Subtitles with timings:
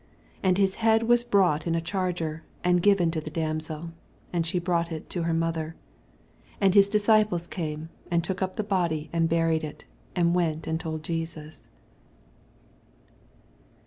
[0.41, 3.91] 11 And his head was brought in a chai^er, and given to the damsel:
[4.33, 5.75] and she brought U to her mother.
[6.57, 9.85] 12 And his disciples came, and took up the body and buried it,
[10.15, 11.67] and went and told Jesus.